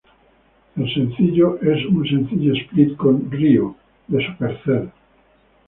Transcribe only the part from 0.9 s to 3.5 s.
sencillo es un sencillo split con